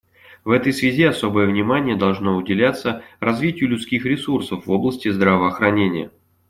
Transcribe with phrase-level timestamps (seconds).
[0.43, 6.09] В этой связи особое внимание должно уделяться развитию людских ресурсов в области здравоохранения.